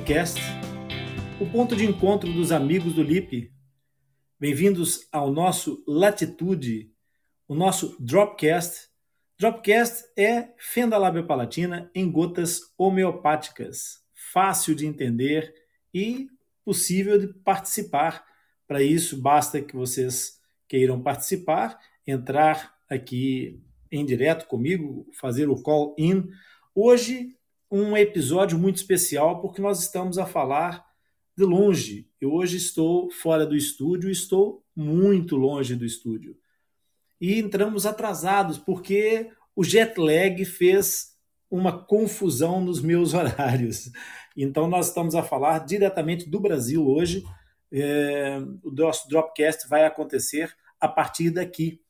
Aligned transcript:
Lipcast, 0.00 0.40
o 1.38 1.46
ponto 1.46 1.76
de 1.76 1.84
encontro 1.84 2.32
dos 2.32 2.52
amigos 2.52 2.94
do 2.94 3.02
Lip. 3.02 3.52
Bem-vindos 4.38 5.06
ao 5.12 5.30
nosso 5.30 5.84
Latitude, 5.86 6.90
o 7.46 7.54
nosso 7.54 7.96
Dropcast. 8.00 8.88
Dropcast 9.38 10.04
é 10.16 10.54
fenda 10.56 10.96
labiopalatina 10.96 11.90
em 11.94 12.10
gotas 12.10 12.72
homeopáticas, 12.78 14.02
fácil 14.14 14.74
de 14.74 14.86
entender 14.86 15.52
e 15.92 16.28
possível 16.64 17.18
de 17.18 17.28
participar. 17.44 18.24
Para 18.66 18.82
isso, 18.82 19.20
basta 19.20 19.60
que 19.60 19.76
vocês 19.76 20.40
queiram 20.66 21.02
participar, 21.02 21.78
entrar 22.06 22.74
aqui 22.88 23.62
em 23.92 24.06
direto 24.06 24.46
comigo, 24.46 25.06
fazer 25.12 25.50
o 25.50 25.62
call 25.62 25.94
in. 25.98 26.26
Hoje, 26.74 27.36
um 27.70 27.96
episódio 27.96 28.58
muito 28.58 28.76
especial 28.76 29.40
porque 29.40 29.62
nós 29.62 29.80
estamos 29.80 30.18
a 30.18 30.26
falar 30.26 30.84
de 31.36 31.44
longe. 31.44 32.08
Eu 32.20 32.32
hoje 32.32 32.56
estou 32.56 33.10
fora 33.10 33.46
do 33.46 33.56
estúdio, 33.56 34.10
estou 34.10 34.64
muito 34.74 35.36
longe 35.36 35.76
do 35.76 35.84
estúdio. 35.84 36.36
E 37.20 37.38
entramos 37.38 37.86
atrasados 37.86 38.58
porque 38.58 39.30
o 39.54 39.62
jet 39.62 39.98
lag 39.98 40.44
fez 40.44 41.16
uma 41.50 41.84
confusão 41.84 42.60
nos 42.60 42.80
meus 42.80 43.12
horários. 43.14 43.90
Então, 44.36 44.66
nós 44.66 44.88
estamos 44.88 45.14
a 45.14 45.22
falar 45.22 45.60
diretamente 45.60 46.28
do 46.28 46.40
Brasil 46.40 46.86
hoje. 46.86 47.24
É, 47.72 48.38
o 48.64 48.70
nosso 48.70 49.08
Dropcast 49.08 49.68
vai 49.68 49.84
acontecer 49.84 50.54
a 50.80 50.88
partir 50.88 51.30
daqui, 51.30 51.80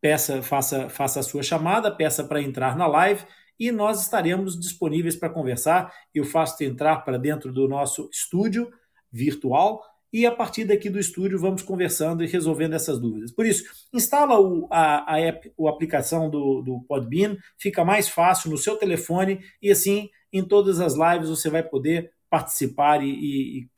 peça, 0.00 0.42
faça, 0.42 0.90
faça 0.90 1.20
a 1.20 1.22
sua 1.22 1.42
chamada, 1.42 1.90
peça 1.90 2.22
para 2.24 2.42
entrar 2.42 2.76
na 2.76 2.86
live 2.86 3.24
e 3.58 3.72
nós 3.72 4.02
estaremos 4.02 4.58
disponíveis 4.58 5.16
para 5.16 5.30
conversar. 5.30 5.92
Eu 6.14 6.24
faço 6.24 6.62
entrar 6.62 7.04
para 7.04 7.18
dentro 7.18 7.52
do 7.52 7.66
nosso 7.68 8.08
estúdio 8.12 8.70
virtual 9.10 9.82
e 10.12 10.26
a 10.26 10.32
partir 10.32 10.64
daqui 10.64 10.88
do 10.88 10.98
estúdio 10.98 11.38
vamos 11.38 11.62
conversando 11.62 12.24
e 12.24 12.26
resolvendo 12.26 12.74
essas 12.74 12.98
dúvidas. 12.98 13.30
Por 13.32 13.46
isso, 13.46 13.64
instala 13.92 14.40
o, 14.40 14.66
a, 14.70 15.14
a, 15.14 15.20
app, 15.20 15.52
a 15.58 15.68
aplicação 15.68 16.30
do, 16.30 16.62
do 16.62 16.80
Podbean, 16.88 17.36
fica 17.58 17.84
mais 17.84 18.08
fácil 18.08 18.50
no 18.50 18.58
seu 18.58 18.76
telefone 18.76 19.40
e 19.60 19.70
assim 19.70 20.08
em 20.32 20.42
todas 20.42 20.80
as 20.80 20.94
lives 20.94 21.28
você 21.28 21.48
vai 21.50 21.62
poder 21.62 22.12
participar 22.30 23.02
e, 23.02 23.10
e, 23.10 23.68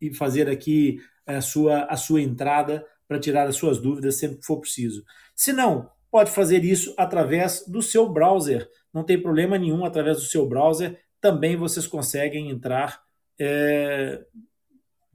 e 0.00 0.14
fazer 0.14 0.48
aqui 0.48 1.00
a 1.26 1.40
sua, 1.40 1.84
a 1.84 1.96
sua 1.96 2.20
entrada 2.20 2.86
para 3.08 3.18
tirar 3.18 3.46
as 3.46 3.56
suas 3.56 3.78
dúvidas 3.78 4.16
sempre 4.16 4.38
que 4.38 4.46
for 4.46 4.60
preciso. 4.60 5.04
Se 5.34 5.52
não, 5.52 5.90
pode 6.10 6.30
fazer 6.30 6.64
isso 6.64 6.94
através 6.96 7.64
do 7.66 7.82
seu 7.82 8.08
browser. 8.08 8.68
Não 8.92 9.04
tem 9.04 9.20
problema 9.20 9.58
nenhum, 9.58 9.84
através 9.84 10.18
do 10.18 10.24
seu 10.24 10.46
browser 10.46 10.98
também 11.20 11.56
vocês 11.56 11.86
conseguem 11.86 12.50
entrar 12.50 13.02
é, 13.38 14.24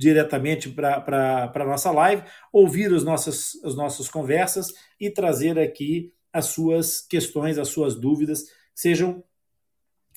diretamente 0.01 0.67
para 0.67 1.51
a 1.53 1.65
nossa 1.65 1.91
live, 1.91 2.23
ouvir 2.51 2.91
as 2.91 3.03
nossas, 3.03 3.51
as 3.63 3.75
nossas 3.75 4.09
conversas 4.09 4.73
e 4.99 5.11
trazer 5.11 5.59
aqui 5.59 6.11
as 6.33 6.45
suas 6.45 7.01
questões, 7.01 7.59
as 7.59 7.67
suas 7.67 7.93
dúvidas, 7.93 8.45
sejam 8.73 9.23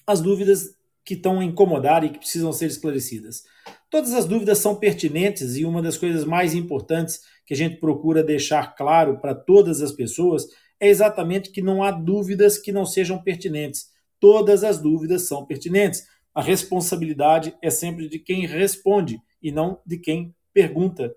as 0.06 0.23
dúvidas 0.23 0.75
que 1.05 1.12
estão 1.12 1.39
a 1.39 1.44
incomodar 1.44 2.03
e 2.03 2.09
que 2.09 2.19
precisam 2.19 2.50
ser 2.50 2.67
esclarecidas. 2.67 3.43
Todas 3.91 4.15
as 4.15 4.25
dúvidas 4.25 4.56
são 4.56 4.75
pertinentes 4.75 5.55
e 5.55 5.67
uma 5.67 5.83
das 5.83 5.99
coisas 5.99 6.25
mais 6.25 6.55
importantes 6.55 7.21
que 7.44 7.53
a 7.53 7.56
gente 7.56 7.77
procura 7.77 8.25
deixar 8.25 8.75
claro 8.75 9.21
para 9.21 9.34
todas 9.34 9.83
as 9.83 9.93
pessoas 9.93 10.47
é 10.81 10.89
exatamente 10.89 11.50
que 11.50 11.61
não 11.61 11.83
há 11.83 11.91
dúvidas 11.91 12.56
que 12.56 12.73
não 12.73 12.87
sejam 12.87 13.23
pertinentes. 13.23 13.89
Todas 14.19 14.65
as 14.65 14.78
dúvidas 14.78 15.28
são 15.28 15.44
pertinentes. 15.44 16.05
A 16.34 16.41
responsabilidade 16.41 17.55
é 17.61 17.69
sempre 17.69 18.09
de 18.09 18.19
quem 18.19 18.47
responde 18.47 19.21
e 19.44 19.53
não 19.53 19.81
de 19.84 19.99
quem 19.99 20.34
pergunta. 20.55 21.15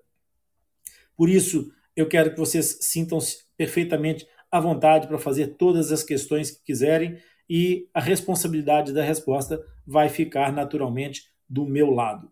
Por 1.16 1.30
isso, 1.30 1.72
eu 1.96 2.06
quero 2.06 2.30
que 2.30 2.38
vocês 2.38 2.78
sintam-se 2.82 3.38
perfeitamente 3.56 4.28
à 4.52 4.60
vontade 4.60 5.08
para 5.08 5.18
fazer 5.18 5.56
todas 5.56 5.90
as 5.90 6.04
questões 6.04 6.50
que 6.50 6.62
quiserem 6.62 7.18
e 7.48 7.88
a 7.94 8.00
responsabilidade 8.00 8.92
da 8.92 9.02
resposta 9.02 9.64
vai 9.86 10.10
ficar 10.10 10.52
naturalmente 10.52 11.22
do 11.48 11.64
meu 11.64 11.90
lado. 11.90 12.30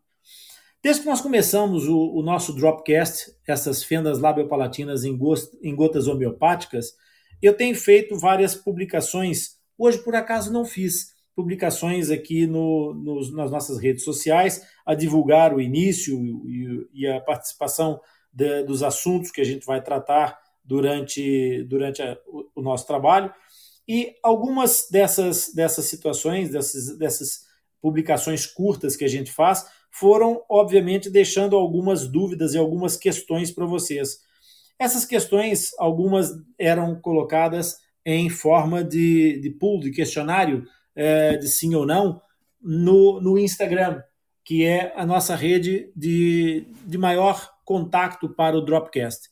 Desde 0.82 1.02
que 1.02 1.08
nós 1.08 1.22
começamos 1.22 1.88
o, 1.88 2.12
o 2.14 2.22
nosso 2.22 2.54
Dropcast, 2.54 3.34
essas 3.48 3.82
fendas 3.82 4.20
labiopalatinas 4.20 5.04
em, 5.04 5.18
em 5.62 5.74
gotas 5.74 6.06
homeopáticas, 6.06 6.92
eu 7.40 7.56
tenho 7.56 7.74
feito 7.74 8.16
várias 8.18 8.54
publicações. 8.54 9.56
Hoje, 9.76 9.98
por 9.98 10.14
acaso, 10.14 10.52
não 10.52 10.64
fiz 10.64 11.15
publicações 11.36 12.10
aqui 12.10 12.46
no, 12.46 12.94
nos, 12.94 13.32
nas 13.32 13.50
nossas 13.50 13.78
redes 13.78 14.02
sociais 14.02 14.66
a 14.86 14.94
divulgar 14.94 15.54
o 15.54 15.60
início 15.60 16.18
e, 16.48 16.88
e 16.94 17.06
a 17.06 17.20
participação 17.20 18.00
de, 18.32 18.62
dos 18.62 18.82
assuntos 18.82 19.30
que 19.30 19.42
a 19.42 19.44
gente 19.44 19.66
vai 19.66 19.82
tratar 19.82 20.38
durante, 20.64 21.62
durante 21.64 22.00
a, 22.00 22.16
o, 22.26 22.46
o, 22.56 22.62
nosso 22.62 22.86
trabalho. 22.86 23.30
E 23.86 24.14
algumas 24.22 24.88
dessas, 24.90 25.52
dessas 25.54 25.84
situações, 25.84 26.50
dessas, 26.50 26.96
dessas 26.98 27.44
publicações 27.82 28.46
curtas 28.46 28.96
que 28.96 29.04
a 29.04 29.08
gente 29.08 29.30
faz, 29.30 29.66
foram, 29.90 30.42
obviamente, 30.48 31.10
deixando 31.10 31.54
algumas 31.54 32.06
dúvidas 32.08 32.54
e 32.54 32.58
algumas 32.58 32.96
questões 32.96 33.50
para 33.50 33.66
vocês. 33.66 34.20
Essas 34.78 35.04
questões, 35.04 35.70
algumas 35.78 36.32
eram 36.58 36.98
colocadas 36.98 37.78
em 38.04 38.30
forma 38.30 38.82
de, 38.82 39.38
de 39.40 39.50
pool, 39.50 39.80
de 39.80 39.90
questionário, 39.90 40.64
é, 40.96 41.36
de 41.36 41.46
sim 41.48 41.74
ou 41.74 41.86
não, 41.86 42.20
no, 42.60 43.20
no 43.20 43.38
Instagram, 43.38 44.02
que 44.44 44.64
é 44.64 44.92
a 44.96 45.04
nossa 45.04 45.36
rede 45.36 45.92
de, 45.94 46.66
de 46.84 46.96
maior 46.98 47.52
contato 47.64 48.28
para 48.28 48.56
o 48.56 48.60
Dropcast. 48.60 49.28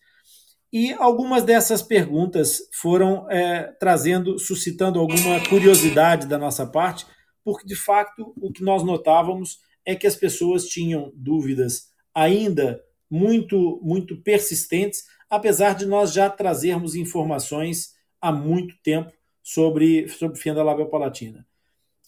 E 0.72 0.92
algumas 0.92 1.42
dessas 1.42 1.82
perguntas 1.82 2.58
foram 2.72 3.30
é, 3.30 3.72
trazendo, 3.80 4.38
suscitando 4.38 4.98
alguma 4.98 5.40
curiosidade 5.48 6.26
da 6.26 6.36
nossa 6.36 6.66
parte, 6.66 7.06
porque 7.42 7.66
de 7.66 7.76
fato 7.76 8.34
o 8.36 8.52
que 8.52 8.62
nós 8.62 8.82
notávamos 8.82 9.58
é 9.84 9.94
que 9.94 10.06
as 10.06 10.16
pessoas 10.16 10.66
tinham 10.66 11.12
dúvidas 11.14 11.92
ainda 12.14 12.80
muito, 13.10 13.80
muito 13.82 14.20
persistentes 14.22 15.04
apesar 15.34 15.74
de 15.74 15.86
nós 15.86 16.12
já 16.12 16.30
trazermos 16.30 16.94
informações 16.94 17.94
há 18.20 18.30
muito 18.30 18.76
tempo 18.82 19.12
sobre, 19.42 20.08
sobre 20.08 20.38
fenda 20.38 20.62
labiopalatina. 20.62 21.46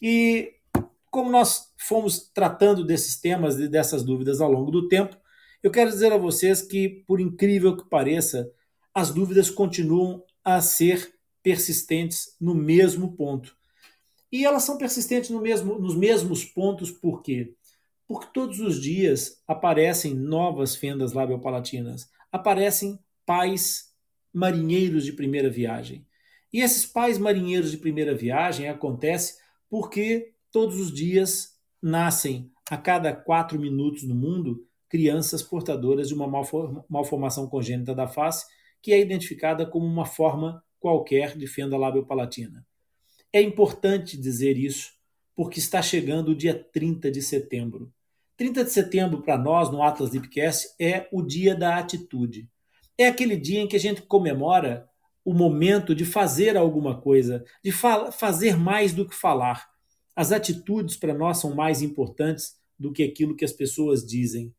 E 0.00 0.54
como 1.10 1.30
nós 1.30 1.72
fomos 1.78 2.30
tratando 2.34 2.84
desses 2.84 3.16
temas 3.16 3.58
e 3.58 3.68
dessas 3.68 4.02
dúvidas 4.02 4.40
ao 4.40 4.50
longo 4.50 4.70
do 4.70 4.88
tempo, 4.88 5.16
eu 5.62 5.70
quero 5.70 5.90
dizer 5.90 6.12
a 6.12 6.18
vocês 6.18 6.62
que, 6.62 6.88
por 7.06 7.20
incrível 7.20 7.76
que 7.76 7.88
pareça, 7.88 8.50
as 8.94 9.10
dúvidas 9.10 9.50
continuam 9.50 10.22
a 10.44 10.60
ser 10.60 11.14
persistentes 11.42 12.36
no 12.40 12.54
mesmo 12.54 13.16
ponto. 13.16 13.56
E 14.30 14.44
elas 14.44 14.64
são 14.64 14.76
persistentes 14.76 15.30
no 15.30 15.40
mesmo, 15.40 15.78
nos 15.78 15.96
mesmos 15.96 16.44
pontos, 16.44 16.90
por 16.90 17.22
quê? 17.22 17.54
Porque 18.06 18.28
todos 18.32 18.60
os 18.60 18.80
dias 18.80 19.42
aparecem 19.46 20.14
novas 20.14 20.76
fendas 20.76 21.12
labiopalatinas, 21.12 22.08
aparecem 22.30 22.98
pais 23.24 23.92
marinheiros 24.32 25.04
de 25.04 25.12
primeira 25.12 25.48
viagem. 25.48 26.06
E 26.52 26.60
esses 26.60 26.84
pais 26.84 27.18
marinheiros 27.18 27.70
de 27.70 27.78
primeira 27.78 28.14
viagem 28.14 28.68
acontece 28.68 29.38
porque 29.78 30.32
todos 30.50 30.80
os 30.80 30.90
dias 30.90 31.50
nascem 31.82 32.50
a 32.70 32.78
cada 32.78 33.14
quatro 33.14 33.60
minutos 33.60 34.04
no 34.04 34.14
mundo 34.14 34.66
crianças 34.88 35.42
portadoras 35.42 36.08
de 36.08 36.14
uma 36.14 36.26
malformação 36.88 37.46
congênita 37.46 37.94
da 37.94 38.08
face, 38.08 38.46
que 38.80 38.90
é 38.90 38.98
identificada 38.98 39.66
como 39.66 39.84
uma 39.84 40.06
forma 40.06 40.64
qualquer 40.80 41.36
de 41.36 41.46
fenda 41.46 41.76
labiopalatina. 41.76 42.66
É 43.30 43.42
importante 43.42 44.16
dizer 44.16 44.56
isso, 44.56 44.94
porque 45.34 45.58
está 45.58 45.82
chegando 45.82 46.30
o 46.30 46.34
dia 46.34 46.54
30 46.54 47.10
de 47.10 47.20
setembro. 47.20 47.92
30 48.38 48.64
de 48.64 48.70
setembro, 48.70 49.20
para 49.20 49.36
nós, 49.36 49.70
no 49.70 49.82
Atlas 49.82 50.14
Lipcast, 50.14 50.68
é 50.80 51.06
o 51.12 51.20
dia 51.20 51.54
da 51.54 51.76
atitude. 51.76 52.48
É 52.96 53.08
aquele 53.08 53.36
dia 53.36 53.60
em 53.60 53.68
que 53.68 53.76
a 53.76 53.80
gente 53.80 54.00
comemora 54.00 54.88
o 55.26 55.34
momento 55.34 55.92
de 55.92 56.04
fazer 56.04 56.56
alguma 56.56 57.00
coisa, 57.00 57.44
de 57.62 57.72
fa 57.72 58.12
fazer 58.12 58.56
mais 58.56 58.94
do 58.94 59.04
que 59.04 59.14
falar. 59.14 59.68
As 60.14 60.30
atitudes 60.30 60.96
para 60.96 61.12
nós 61.12 61.38
são 61.38 61.52
mais 61.52 61.82
importantes 61.82 62.54
do 62.78 62.92
que 62.92 63.02
aquilo 63.02 63.34
que 63.34 63.44
as 63.44 63.50
pessoas 63.50 64.06
dizem. 64.06 64.54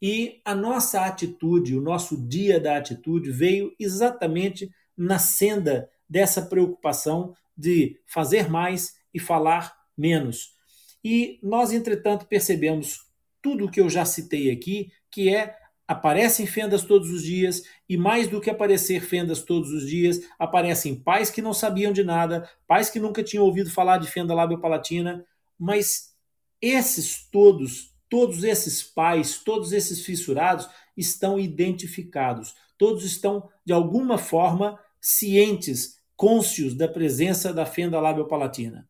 E 0.00 0.42
a 0.44 0.54
nossa 0.54 1.06
atitude, 1.06 1.74
o 1.74 1.80
nosso 1.80 2.28
dia 2.28 2.60
da 2.60 2.76
atitude, 2.76 3.30
veio 3.30 3.74
exatamente 3.80 4.70
na 4.94 5.18
senda 5.18 5.88
dessa 6.06 6.42
preocupação 6.42 7.34
de 7.56 7.98
fazer 8.06 8.50
mais 8.50 8.96
e 9.14 9.18
falar 9.18 9.74
menos. 9.96 10.54
E 11.02 11.40
nós, 11.42 11.72
entretanto, 11.72 12.26
percebemos 12.26 13.06
tudo 13.40 13.64
o 13.64 13.70
que 13.70 13.80
eu 13.80 13.88
já 13.88 14.04
citei 14.04 14.50
aqui, 14.50 14.92
que 15.10 15.34
é 15.34 15.56
aparecem 15.92 16.46
fendas 16.46 16.82
todos 16.82 17.10
os 17.10 17.22
dias 17.22 17.62
e 17.88 17.96
mais 17.96 18.28
do 18.28 18.40
que 18.40 18.50
aparecer 18.50 19.02
fendas 19.02 19.42
todos 19.42 19.70
os 19.70 19.86
dias, 19.88 20.20
aparecem 20.38 20.94
pais 20.94 21.30
que 21.30 21.42
não 21.42 21.52
sabiam 21.52 21.92
de 21.92 22.04
nada, 22.04 22.48
pais 22.66 22.90
que 22.90 23.00
nunca 23.00 23.22
tinham 23.22 23.44
ouvido 23.44 23.70
falar 23.70 23.98
de 23.98 24.06
fenda 24.06 24.34
labiopalatina, 24.34 25.24
mas 25.58 26.14
esses 26.60 27.28
todos 27.30 27.90
Todos 28.10 28.42
esses 28.42 28.82
pais, 28.82 29.38
todos 29.38 29.72
esses 29.72 30.04
fissurados 30.04 30.68
estão 30.96 31.38
identificados. 31.38 32.56
Todos 32.76 33.04
estão, 33.04 33.48
de 33.64 33.72
alguma 33.72 34.18
forma, 34.18 34.76
cientes, 35.00 36.00
cônscios 36.16 36.74
da 36.74 36.88
presença 36.88 37.54
da 37.54 37.64
fenda 37.64 38.00
labiopalatina. 38.00 38.88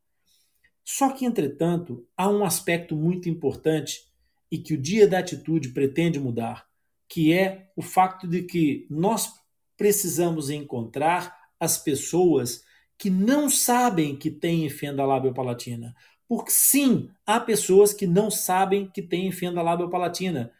Só 0.82 1.10
que, 1.10 1.26
entretanto, 1.26 2.08
há 2.16 2.30
um 2.30 2.46
aspecto 2.46 2.96
muito 2.96 3.28
importante 3.28 4.10
e 4.50 4.56
que 4.56 4.72
o 4.72 4.80
Dia 4.80 5.06
da 5.06 5.18
Atitude 5.18 5.68
pretende 5.68 6.18
mudar, 6.18 6.66
que 7.10 7.32
é 7.32 7.66
o 7.74 7.82
facto 7.82 8.28
de 8.28 8.42
que 8.44 8.86
nós 8.88 9.34
precisamos 9.76 10.48
encontrar 10.48 11.36
as 11.58 11.76
pessoas 11.76 12.62
que 12.96 13.10
não 13.10 13.50
sabem 13.50 14.14
que 14.14 14.30
têm 14.30 14.70
fenda 14.70 15.04
labiopalatina, 15.04 15.94
porque 16.28 16.52
sim, 16.52 17.10
há 17.26 17.40
pessoas 17.40 17.92
que 17.92 18.06
não 18.06 18.30
sabem 18.30 18.88
que 18.88 19.02
têm 19.02 19.32
fenda 19.32 19.60
labiopalatina, 19.60 20.52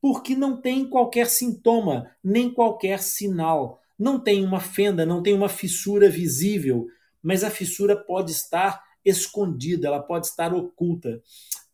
porque 0.00 0.34
não 0.34 0.58
tem 0.58 0.88
qualquer 0.88 1.26
sintoma, 1.26 2.10
nem 2.24 2.50
qualquer 2.50 3.00
sinal. 3.00 3.78
Não 3.98 4.18
tem 4.18 4.44
uma 4.44 4.60
fenda, 4.60 5.04
não 5.04 5.22
tem 5.22 5.34
uma 5.34 5.48
fissura 5.48 6.08
visível, 6.08 6.86
mas 7.22 7.44
a 7.44 7.50
fissura 7.50 7.96
pode 7.96 8.30
estar 8.30 8.82
escondida, 9.04 9.88
ela 9.88 10.00
pode 10.00 10.26
estar 10.26 10.54
oculta. 10.54 11.20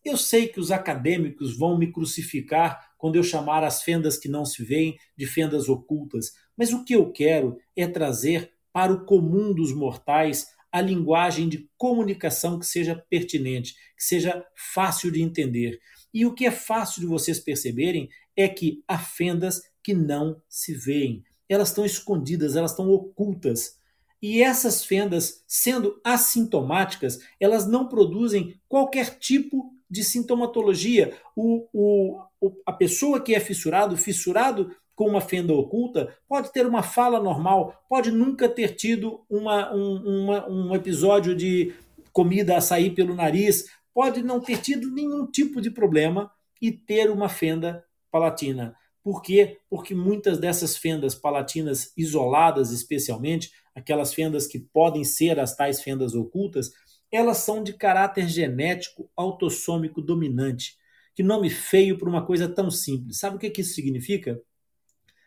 Eu 0.05 0.17
sei 0.17 0.49
que 0.49 0.59
os 0.59 0.71
acadêmicos 0.71 1.57
vão 1.57 1.79
me 1.79 1.93
crucificar 1.93 2.94
quando 3.05 3.17
eu 3.17 3.23
chamar 3.23 3.63
as 3.63 3.83
fendas 3.83 4.17
que 4.17 4.31
não 4.31 4.47
se 4.47 4.65
veem 4.65 4.97
de 5.15 5.27
fendas 5.27 5.69
ocultas, 5.69 6.33
mas 6.57 6.73
o 6.73 6.83
que 6.87 6.95
eu 6.95 7.13
quero 7.13 7.59
é 7.77 7.87
trazer 7.87 8.51
para 8.73 8.95
o 8.95 9.05
comum 9.05 9.53
dos 9.53 9.75
mortais 9.75 10.47
a 10.73 10.81
linguagem 10.81 11.47
de 11.47 11.69
comunicação 11.77 12.59
que 12.59 12.65
seja 12.65 12.97
pertinente, 13.11 13.75
que 13.95 14.03
seja 14.03 14.43
fácil 14.73 15.11
de 15.11 15.21
entender. 15.21 15.79
E 16.15 16.25
o 16.25 16.33
que 16.33 16.47
é 16.47 16.51
fácil 16.51 17.03
de 17.03 17.07
vocês 17.07 17.39
perceberem 17.39 18.09
é 18.35 18.49
que 18.49 18.83
há 18.89 18.99
fendas 18.99 19.61
que 19.83 19.93
não 19.93 20.41
se 20.49 20.73
veem. 20.73 21.23
Elas 21.47 21.69
estão 21.69 21.85
escondidas, 21.85 22.57
elas 22.57 22.71
estão 22.71 22.89
ocultas. 22.89 23.79
E 24.23 24.43
essas 24.43 24.83
fendas, 24.83 25.45
sendo 25.47 26.01
assintomáticas, 26.03 27.19
elas 27.39 27.67
não 27.67 27.87
produzem 27.87 28.59
qualquer 28.67 29.19
tipo 29.19 29.74
de 29.95 30.03
sintomatologia. 30.03 31.17
O, 31.37 31.69
o, 31.73 32.21
a 32.67 32.73
pessoa 32.73 33.21
que 33.21 33.33
é 33.33 33.39
fissurado, 33.39 33.97
fissurado 33.97 34.75
com 34.97 35.09
uma 35.09 35.21
fenda 35.21 35.55
oculta, 35.55 36.17
pode 36.29 36.53
ter 36.53 36.67
uma 36.67 36.83
fala 36.83 37.23
normal, 37.23 37.81
pode 37.89 38.11
nunca 38.11 38.49
ter 38.49 38.75
tido 38.75 39.25
uma, 39.31 39.73
um, 39.73 40.25
uma, 40.25 40.49
um 40.49 40.75
episódio 40.75 41.35
de 41.35 41.73
comida 42.13 42.57
a 42.57 42.61
sair 42.61 42.91
pelo 42.91 43.15
nariz, 43.15 43.67
pode 43.95 44.21
não 44.21 44.41
ter 44.41 44.59
tido 44.61 44.91
nenhum 44.91 45.27
tipo 45.27 45.61
de 45.61 45.71
problema 45.71 46.29
e 46.61 46.73
ter 46.73 47.09
uma 47.09 47.29
fenda 47.29 47.85
palatina. 48.11 48.75
Por 49.01 49.23
quê? 49.23 49.59
Porque 49.71 49.95
muitas 49.95 50.39
dessas 50.39 50.77
fendas 50.77 51.15
palatinas 51.15 51.93
isoladas, 51.97 52.73
especialmente, 52.73 53.53
aquelas 53.75 54.13
fendas 54.13 54.47
que 54.47 54.59
podem 54.59 55.05
ser 55.05 55.39
as 55.39 55.55
tais 55.55 55.83
fendas 55.83 56.15
ocultas, 56.15 56.73
elas 57.11 57.39
são 57.39 57.63
de 57.63 57.73
caráter 57.73 58.29
genético 58.29 59.11
autossômico 59.17 60.01
dominante. 60.01 60.77
Que 61.15 61.23
nome 61.23 61.49
feio 61.49 61.99
para 61.99 62.09
uma 62.09 62.25
coisa 62.27 62.49
tão 62.49 62.71
simples. 62.71 63.19
Sabe 63.19 63.37
o 63.37 63.39
que, 63.39 63.51
que 63.51 63.61
isso 63.61 63.75
significa? 63.75 64.41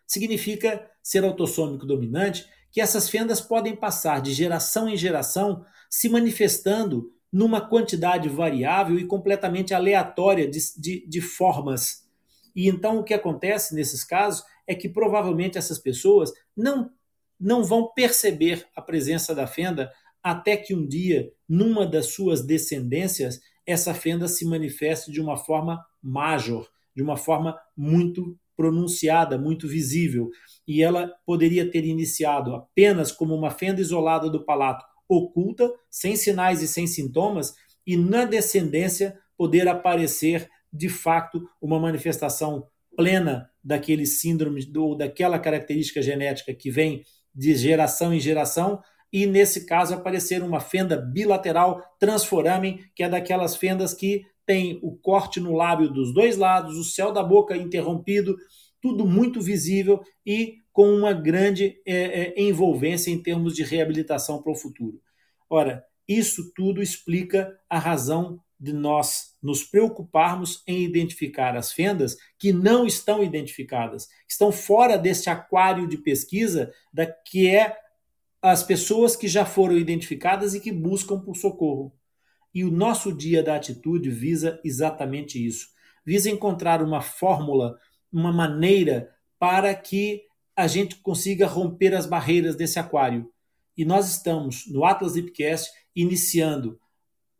significa 0.07 0.89
ser 1.03 1.23
autossômico 1.25 1.85
dominante, 1.85 2.47
que 2.71 2.79
essas 2.79 3.09
fendas 3.09 3.41
podem 3.41 3.75
passar 3.75 4.21
de 4.21 4.33
geração 4.33 4.87
em 4.87 4.95
geração, 4.95 5.65
se 5.89 6.07
manifestando 6.07 7.11
numa 7.31 7.59
quantidade 7.59 8.29
variável 8.29 8.97
e 8.97 9.05
completamente 9.05 9.73
aleatória 9.73 10.49
de, 10.49 10.59
de, 10.77 11.05
de 11.05 11.21
formas. 11.21 12.07
E 12.55 12.67
então 12.67 12.99
o 12.99 13.03
que 13.03 13.13
acontece 13.13 13.75
nesses 13.75 14.03
casos 14.03 14.43
é 14.65 14.73
que 14.73 14.87
provavelmente 14.87 15.57
essas 15.57 15.77
pessoas 15.77 16.31
não, 16.55 16.89
não 17.39 17.63
vão 17.63 17.91
perceber 17.93 18.65
a 18.75 18.81
presença 18.81 19.35
da 19.35 19.45
fenda 19.45 19.91
até 20.29 20.57
que 20.57 20.75
um 20.75 20.85
dia, 20.85 21.31
numa 21.47 21.85
das 21.85 22.07
suas 22.07 22.45
descendências, 22.45 23.39
essa 23.65 23.93
fenda 23.93 24.27
se 24.27 24.45
manifeste 24.45 25.09
de 25.09 25.21
uma 25.21 25.37
forma 25.37 25.81
major, 26.03 26.67
de 26.93 27.01
uma 27.01 27.15
forma 27.15 27.57
muito 27.75 28.37
pronunciada, 28.55 29.37
muito 29.37 29.69
visível, 29.69 30.29
e 30.67 30.83
ela 30.83 31.13
poderia 31.25 31.69
ter 31.71 31.85
iniciado 31.85 32.53
apenas 32.53 33.09
como 33.09 33.33
uma 33.33 33.51
fenda 33.51 33.79
isolada 33.79 34.29
do 34.29 34.43
palato 34.43 34.83
oculta, 35.07 35.71
sem 35.89 36.17
sinais 36.17 36.61
e 36.61 36.67
sem 36.67 36.85
sintomas, 36.85 37.53
e 37.85 37.95
na 37.95 38.25
descendência 38.25 39.17
poder 39.37 39.65
aparecer 39.69 40.49
de 40.73 40.89
fato 40.89 41.47
uma 41.61 41.79
manifestação 41.79 42.67
plena 42.97 43.49
daquele 43.63 44.05
síndrome 44.05 44.69
ou 44.75 44.97
daquela 44.97 45.39
característica 45.39 46.01
genética 46.01 46.53
que 46.53 46.69
vem 46.69 47.03
de 47.33 47.55
geração 47.55 48.13
em 48.13 48.19
geração 48.19 48.81
e 49.11 49.25
nesse 49.25 49.65
caso 49.65 49.93
aparecer 49.93 50.43
uma 50.43 50.59
fenda 50.59 50.97
bilateral 50.97 51.81
transforamen, 51.99 52.79
que 52.95 53.03
é 53.03 53.09
daquelas 53.09 53.55
fendas 53.55 53.93
que 53.93 54.25
tem 54.45 54.79
o 54.81 54.95
corte 54.95 55.39
no 55.39 55.53
lábio 55.53 55.89
dos 55.89 56.13
dois 56.13 56.37
lados, 56.37 56.77
o 56.77 56.83
céu 56.83 57.11
da 57.11 57.21
boca 57.21 57.55
interrompido, 57.55 58.37
tudo 58.81 59.05
muito 59.05 59.41
visível 59.41 60.01
e 60.25 60.59
com 60.71 60.93
uma 60.93 61.11
grande 61.11 61.81
é, 61.85 61.93
é, 61.95 62.41
envolvência 62.41 63.11
em 63.11 63.21
termos 63.21 63.55
de 63.55 63.63
reabilitação 63.63 64.41
para 64.41 64.51
o 64.51 64.55
futuro. 64.55 65.01
Ora, 65.49 65.83
isso 66.07 66.53
tudo 66.53 66.81
explica 66.81 67.57
a 67.69 67.79
razão 67.79 68.39
de 68.59 68.73
nós 68.73 69.35
nos 69.41 69.63
preocuparmos 69.63 70.63
em 70.67 70.83
identificar 70.83 71.55
as 71.55 71.71
fendas 71.71 72.15
que 72.39 72.51
não 72.51 72.85
estão 72.85 73.23
identificadas, 73.23 74.07
estão 74.27 74.51
fora 74.51 74.97
deste 74.97 75.29
aquário 75.29 75.87
de 75.87 75.97
pesquisa 75.97 76.71
da 76.91 77.05
que 77.05 77.47
é 77.47 77.75
as 78.41 78.63
pessoas 78.63 79.15
que 79.15 79.27
já 79.27 79.45
foram 79.45 79.77
identificadas 79.77 80.53
e 80.53 80.59
que 80.59 80.71
buscam 80.71 81.19
por 81.19 81.35
socorro. 81.35 81.93
E 82.53 82.63
o 82.63 82.71
nosso 82.71 83.11
dia 83.11 83.43
da 83.43 83.55
atitude 83.55 84.09
visa 84.09 84.59
exatamente 84.63 85.43
isso. 85.43 85.67
Visa 86.05 86.29
encontrar 86.29 86.81
uma 86.81 87.01
fórmula, 87.01 87.77
uma 88.11 88.31
maneira 88.31 89.13
para 89.37 89.73
que 89.75 90.23
a 90.55 90.65
gente 90.67 90.95
consiga 90.97 91.45
romper 91.45 91.93
as 91.93 92.05
barreiras 92.05 92.55
desse 92.55 92.79
aquário. 92.79 93.31
E 93.77 93.85
nós 93.85 94.09
estamos 94.09 94.65
no 94.67 94.83
Atlas 94.83 95.15
Lipcast 95.15 95.69
iniciando 95.95 96.79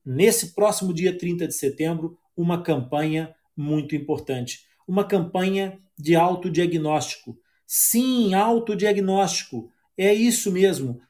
nesse 0.05 0.53
próximo 0.53 0.93
dia 0.93 1.17
30 1.17 1.47
de 1.47 1.53
setembro 1.55 2.17
uma 2.35 2.61
campanha 2.61 3.35
muito 3.55 3.95
importante, 3.95 4.67
uma 4.87 5.03
campanha 5.03 5.79
de 5.97 6.15
autodiagnóstico. 6.15 7.39
Sim, 7.65 8.35
autodiagnóstico. 8.35 9.71
É 9.97 10.13
isso 10.13 10.51
mesmo. 10.51 11.01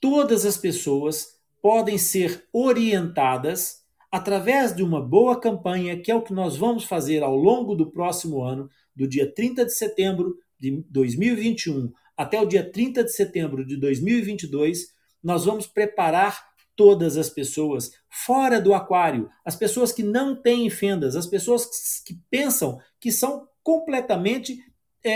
Todas 0.00 0.44
as 0.44 0.56
pessoas 0.56 1.38
podem 1.62 1.96
ser 1.96 2.44
orientadas 2.52 3.82
através 4.12 4.74
de 4.74 4.82
uma 4.82 5.00
boa 5.00 5.40
campanha, 5.40 5.98
que 5.98 6.10
é 6.10 6.14
o 6.14 6.22
que 6.22 6.32
nós 6.32 6.56
vamos 6.56 6.84
fazer 6.84 7.22
ao 7.22 7.34
longo 7.34 7.74
do 7.74 7.90
próximo 7.90 8.42
ano, 8.42 8.68
do 8.94 9.08
dia 9.08 9.32
30 9.32 9.64
de 9.64 9.74
setembro 9.74 10.36
de 10.60 10.84
2021 10.90 11.90
até 12.16 12.40
o 12.40 12.46
dia 12.46 12.68
30 12.68 13.04
de 13.04 13.12
setembro 13.12 13.64
de 13.64 13.76
2022, 13.76 14.88
nós 15.22 15.44
vamos 15.44 15.66
preparar 15.66 16.44
todas 16.76 17.16
as 17.16 17.28
pessoas 17.28 17.92
fora 18.08 18.60
do 18.60 18.74
aquário, 18.74 19.28
as 19.44 19.56
pessoas 19.56 19.92
que 19.92 20.02
não 20.02 20.34
têm 20.34 20.68
fendas, 20.70 21.16
as 21.16 21.26
pessoas 21.26 21.66
que 22.04 22.14
pensam 22.30 22.80
que 23.00 23.10
são 23.10 23.48
completamente 23.62 24.58
é, 25.04 25.10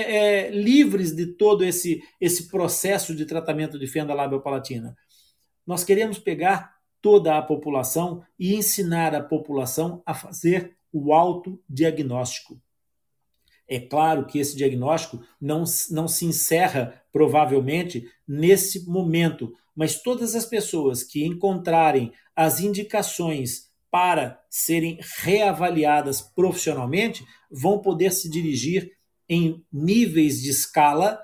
é, 0.47 0.51
livres 0.51 1.17
de 1.17 1.27
todo 1.27 1.65
esse, 1.65 2.03
esse 2.21 2.49
processo 2.49 3.15
de 3.15 3.25
tratamento 3.25 3.79
de 3.79 3.87
fenda 3.87 4.13
labiopalatina. 4.13 4.95
Nós 5.67 5.83
queremos 5.83 6.19
pegar 6.19 6.77
toda 7.01 7.39
a 7.39 7.43
população 7.43 8.23
e 8.39 8.55
ensinar 8.55 9.15
a 9.15 9.23
população 9.23 10.03
a 10.05 10.13
fazer 10.13 10.77
o 10.93 11.13
autodiagnóstico. 11.13 12.61
É 13.67 13.79
claro 13.79 14.27
que 14.27 14.39
esse 14.39 14.57
diagnóstico 14.57 15.23
não, 15.41 15.65
não 15.91 16.09
se 16.09 16.25
encerra, 16.25 17.03
provavelmente, 17.13 18.11
nesse 18.27 18.89
momento, 18.89 19.53
mas 19.75 20.03
todas 20.03 20.35
as 20.35 20.47
pessoas 20.47 21.03
que 21.03 21.25
encontrarem 21.25 22.13
as 22.35 22.61
indicações 22.61 23.69
para 23.91 24.43
serem 24.51 24.99
reavaliadas 25.19 26.21
profissionalmente 26.21 27.25
vão 27.51 27.79
poder 27.79 28.13
se 28.13 28.29
dirigir 28.29 28.98
em 29.29 29.65
níveis 29.73 30.41
de 30.41 30.51
escala 30.51 31.21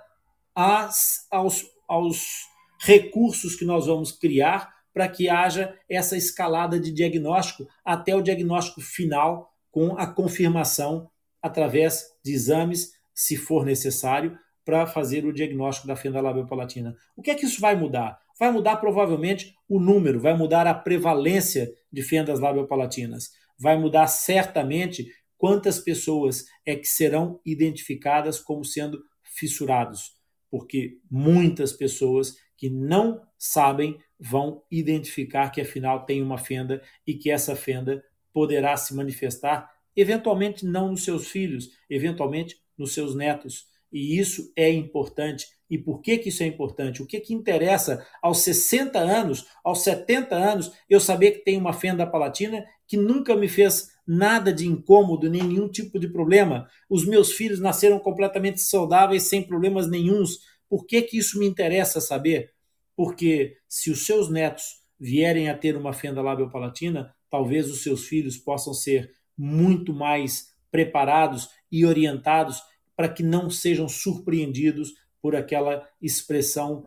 às, 0.55 1.27
aos, 1.31 1.65
aos 1.89 2.47
recursos 2.81 3.55
que 3.57 3.65
nós 3.65 3.87
vamos 3.87 4.13
criar 4.13 4.73
para 4.93 5.09
que 5.09 5.29
haja 5.29 5.77
essa 5.89 6.17
escalada 6.17 6.79
de 6.79 6.93
diagnóstico 6.93 7.67
até 7.85 8.15
o 8.15 8.23
diagnóstico 8.23 8.81
final 8.81 9.53
com 9.71 9.97
a 9.99 10.07
confirmação 10.07 11.11
através 11.43 12.05
de 12.25 12.33
exames, 12.33 12.93
se 13.13 13.37
for 13.37 13.67
necessário, 13.67 14.39
para 14.65 14.87
fazer 14.87 15.27
o 15.27 15.33
diagnóstico 15.33 15.87
da 15.87 15.97
fenda 15.97 16.21
labiopalatina. 16.21 16.97
O 17.17 17.21
que 17.21 17.31
é 17.31 17.35
que 17.35 17.45
isso 17.45 17.61
vai 17.61 17.77
mudar? 17.77 18.19
Vai 18.39 18.51
mudar 18.51 18.77
provavelmente 18.77 19.55
o 19.69 19.79
número, 19.79 20.21
vai 20.21 20.35
mudar 20.35 20.67
a 20.67 20.75
prevalência 20.75 21.71
de 21.93 22.03
fendas 22.03 22.41
labiopalatinas, 22.41 23.31
vai 23.59 23.77
mudar 23.77 24.07
certamente 24.07 25.07
quantas 25.45 25.79
pessoas 25.79 26.47
é 26.65 26.75
que 26.75 26.89
serão 26.89 27.39
identificadas 27.45 28.41
como 28.41 28.65
sendo 28.65 29.05
fissurados, 29.23 30.13
porque 30.51 30.97
muitas 31.11 31.71
pessoas 31.71 32.35
que 32.57 32.71
não 32.71 33.21
sabem 33.37 33.99
vão 34.19 34.63
identificar 34.71 35.51
que 35.51 35.61
afinal 35.61 36.07
tem 36.07 36.23
uma 36.23 36.39
fenda 36.39 36.83
e 37.07 37.13
que 37.13 37.31
essa 37.31 37.55
fenda 37.55 38.03
poderá 38.33 38.75
se 38.79 38.95
manifestar 38.95 39.71
eventualmente 39.95 40.65
não 40.65 40.93
nos 40.93 41.05
seus 41.05 41.29
filhos, 41.29 41.69
eventualmente 41.91 42.57
nos 42.79 42.95
seus 42.95 43.15
netos. 43.15 43.67
E 43.93 44.19
isso 44.19 44.51
é 44.57 44.71
importante. 44.71 45.47
E 45.69 45.77
por 45.77 46.01
que, 46.01 46.17
que 46.17 46.31
isso 46.31 46.43
é 46.43 46.47
importante? 46.47 47.03
O 47.03 47.07
que, 47.07 47.21
que 47.21 47.35
interessa 47.35 48.03
aos 48.23 48.39
60 48.39 48.99
anos, 48.99 49.47
aos 49.63 49.83
70 49.83 50.35
anos, 50.35 50.73
eu 50.89 50.99
saber 50.99 51.33
que 51.33 51.45
tem 51.45 51.59
uma 51.59 51.75
fenda 51.75 52.07
palatina 52.07 52.65
que 52.87 52.97
nunca 52.97 53.35
me 53.37 53.49
fez 53.49 53.91
nada 54.07 54.53
de 54.53 54.67
incômodo, 54.67 55.31
nenhum 55.31 55.69
tipo 55.69 55.99
de 55.99 56.09
problema. 56.09 56.69
Os 56.89 57.07
meus 57.07 57.33
filhos 57.33 57.61
nasceram 57.61 57.99
completamente 57.99 58.61
saudáveis, 58.61 59.25
sem 59.25 59.43
problemas 59.43 59.89
nenhums. 59.89 60.41
Por 60.69 60.87
que, 60.87 61.03
que 61.03 61.19
isso 61.19 61.39
me 61.39 61.47
interessa 61.47 62.01
saber? 62.01 62.53
Porque 62.97 63.57
se 63.69 63.91
os 63.91 64.05
seus 64.05 64.31
netos 64.31 64.83
vierem 64.99 65.49
a 65.49 65.57
ter 65.57 65.77
uma 65.77 65.93
fenda 65.93 66.23
labiopalatina, 66.23 67.15
talvez 67.31 67.71
os 67.71 67.83
seus 67.83 68.07
filhos 68.07 68.37
possam 68.37 68.73
ser 68.73 69.11
muito 69.37 69.93
mais 69.93 70.55
preparados 70.71 71.49
e 71.71 71.85
orientados 71.85 72.63
para 72.97 73.09
que 73.09 73.23
não 73.23 73.51
sejam 73.51 73.89
surpreendidos 73.89 74.93
por 75.21 75.35
aquela 75.35 75.89
expressão 76.01 76.85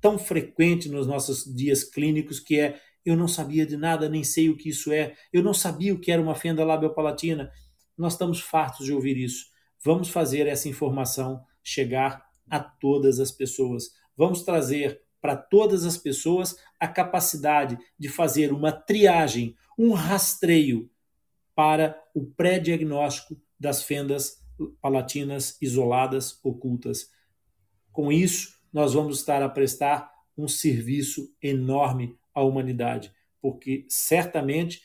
tão 0.00 0.18
frequente 0.18 0.88
nos 0.88 1.06
nossos 1.06 1.44
dias 1.44 1.82
clínicos 1.82 2.38
que 2.38 2.58
é 2.58 2.78
eu 3.06 3.16
não 3.16 3.28
sabia 3.28 3.64
de 3.64 3.76
nada, 3.76 4.08
nem 4.08 4.24
sei 4.24 4.50
o 4.50 4.56
que 4.56 4.70
isso 4.70 4.92
é, 4.92 5.14
eu 5.32 5.40
não 5.40 5.54
sabia 5.54 5.94
o 5.94 5.98
que 5.98 6.10
era 6.10 6.20
uma 6.20 6.34
fenda 6.34 6.64
labiopalatina. 6.64 7.52
Nós 7.96 8.14
estamos 8.14 8.40
fartos 8.40 8.84
de 8.84 8.92
ouvir 8.92 9.16
isso. 9.16 9.46
Vamos 9.82 10.08
fazer 10.08 10.48
essa 10.48 10.68
informação 10.68 11.40
chegar 11.62 12.26
a 12.50 12.58
todas 12.58 13.20
as 13.20 13.30
pessoas. 13.30 13.90
Vamos 14.16 14.42
trazer 14.42 15.00
para 15.20 15.36
todas 15.36 15.84
as 15.84 15.96
pessoas 15.96 16.56
a 16.80 16.88
capacidade 16.88 17.78
de 17.96 18.08
fazer 18.08 18.52
uma 18.52 18.72
triagem, 18.72 19.56
um 19.78 19.92
rastreio 19.92 20.90
para 21.54 21.96
o 22.12 22.26
pré-diagnóstico 22.26 23.40
das 23.58 23.84
fendas 23.84 24.44
palatinas 24.80 25.56
isoladas 25.62 26.40
ocultas. 26.42 27.10
Com 27.92 28.10
isso, 28.10 28.58
nós 28.72 28.94
vamos 28.94 29.20
estar 29.20 29.42
a 29.42 29.48
prestar 29.48 30.10
um 30.36 30.48
serviço 30.48 31.32
enorme 31.40 32.16
à 32.36 32.42
humanidade, 32.42 33.10
porque 33.40 33.86
certamente 33.88 34.82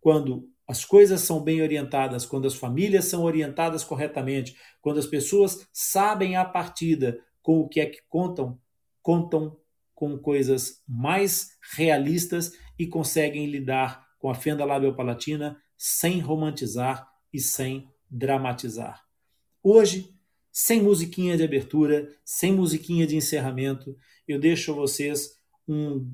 quando 0.00 0.48
as 0.68 0.84
coisas 0.84 1.22
são 1.22 1.42
bem 1.42 1.62
orientadas, 1.62 2.26
quando 2.26 2.46
as 2.46 2.54
famílias 2.54 3.06
são 3.06 3.24
orientadas 3.24 3.82
corretamente, 3.82 4.54
quando 4.80 4.98
as 4.98 5.06
pessoas 5.06 5.66
sabem 5.72 6.36
a 6.36 6.44
partida 6.44 7.18
com 7.42 7.60
o 7.60 7.68
que 7.68 7.80
é 7.80 7.86
que 7.86 8.00
contam, 8.08 8.58
contam 9.02 9.56
com 9.94 10.18
coisas 10.18 10.82
mais 10.86 11.56
realistas 11.74 12.52
e 12.78 12.86
conseguem 12.86 13.46
lidar 13.46 14.06
com 14.18 14.30
a 14.30 14.34
fenda 14.34 14.64
labiopalatina 14.64 15.58
sem 15.76 16.18
romantizar 16.18 17.08
e 17.32 17.40
sem 17.40 17.88
dramatizar. 18.10 19.04
Hoje, 19.62 20.14
sem 20.52 20.82
musiquinha 20.82 21.36
de 21.36 21.42
abertura, 21.42 22.08
sem 22.24 22.52
musiquinha 22.52 23.06
de 23.06 23.16
encerramento, 23.16 23.96
eu 24.26 24.38
deixo 24.38 24.72
a 24.72 24.74
vocês 24.74 25.30
um 25.66 26.10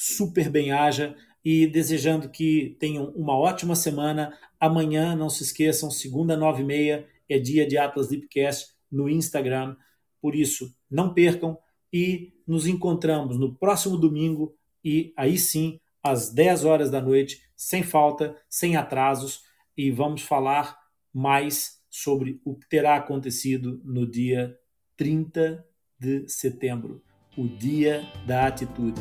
super 0.00 0.48
bem-aja 0.48 1.14
e 1.44 1.66
desejando 1.66 2.30
que 2.30 2.74
tenham 2.80 3.10
uma 3.10 3.36
ótima 3.36 3.76
semana. 3.76 4.32
Amanhã, 4.58 5.14
não 5.14 5.28
se 5.28 5.42
esqueçam, 5.42 5.90
segunda, 5.90 6.38
nove 6.38 6.62
e 6.62 6.64
meia, 6.66 7.06
é 7.28 7.38
dia 7.38 7.66
de 7.66 7.76
Atlas 7.76 8.08
Deepcast 8.08 8.70
no 8.90 9.10
Instagram. 9.10 9.76
Por 10.22 10.34
isso, 10.34 10.74
não 10.90 11.12
percam 11.12 11.58
e 11.92 12.32
nos 12.46 12.66
encontramos 12.66 13.38
no 13.38 13.54
próximo 13.54 13.98
domingo 13.98 14.56
e 14.82 15.12
aí 15.16 15.36
sim, 15.36 15.78
às 16.02 16.32
10 16.32 16.64
horas 16.64 16.90
da 16.90 17.02
noite, 17.02 17.42
sem 17.54 17.82
falta, 17.82 18.34
sem 18.48 18.76
atrasos, 18.76 19.42
e 19.76 19.90
vamos 19.90 20.22
falar 20.22 20.78
mais 21.12 21.78
sobre 21.90 22.40
o 22.42 22.54
que 22.54 22.68
terá 22.70 22.96
acontecido 22.96 23.82
no 23.84 24.10
dia 24.10 24.56
30 24.96 25.62
de 25.98 26.26
setembro, 26.26 27.02
o 27.36 27.46
Dia 27.46 28.02
da 28.26 28.46
Atitude. 28.46 29.00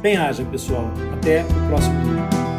Bem-haja, 0.00 0.44
pessoal. 0.44 0.90
Até 1.12 1.42
o 1.42 1.68
próximo 1.68 2.00
vídeo. 2.04 2.57